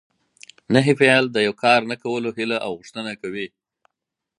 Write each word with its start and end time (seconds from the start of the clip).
نهي 0.73 0.93
فعل 0.99 1.23
د 1.31 1.37
یو 1.47 1.53
کار 1.63 1.79
نه 1.91 1.95
کولو 2.03 2.29
هیله 2.37 2.57
او 2.65 2.71
غوښتنه 2.79 3.11
کوي. 3.21 3.47